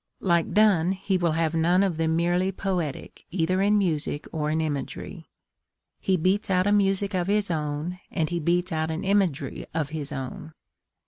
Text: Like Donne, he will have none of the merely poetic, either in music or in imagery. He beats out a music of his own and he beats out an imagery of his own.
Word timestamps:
Like 0.19 0.51
Donne, 0.51 0.93
he 0.93 1.15
will 1.15 1.33
have 1.33 1.53
none 1.53 1.83
of 1.83 1.97
the 1.97 2.07
merely 2.07 2.51
poetic, 2.51 3.25
either 3.29 3.61
in 3.61 3.77
music 3.77 4.25
or 4.33 4.49
in 4.49 4.59
imagery. 4.59 5.27
He 5.99 6.17
beats 6.17 6.49
out 6.49 6.65
a 6.65 6.71
music 6.71 7.13
of 7.13 7.27
his 7.27 7.51
own 7.51 7.99
and 8.09 8.27
he 8.27 8.39
beats 8.39 8.71
out 8.71 8.89
an 8.89 9.03
imagery 9.03 9.67
of 9.75 9.89
his 9.89 10.11
own. 10.11 10.53